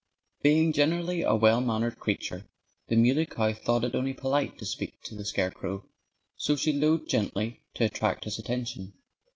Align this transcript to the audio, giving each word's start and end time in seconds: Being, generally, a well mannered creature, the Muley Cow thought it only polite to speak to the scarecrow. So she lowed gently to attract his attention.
Being, 0.41 0.73
generally, 0.73 1.21
a 1.21 1.35
well 1.35 1.61
mannered 1.61 1.99
creature, 1.99 2.47
the 2.87 2.95
Muley 2.95 3.27
Cow 3.27 3.53
thought 3.53 3.83
it 3.83 3.93
only 3.93 4.15
polite 4.15 4.57
to 4.57 4.65
speak 4.65 4.99
to 5.03 5.13
the 5.13 5.23
scarecrow. 5.23 5.85
So 6.37 6.55
she 6.55 6.73
lowed 6.73 7.07
gently 7.07 7.59
to 7.75 7.85
attract 7.85 8.23
his 8.23 8.39
attention. 8.39 8.93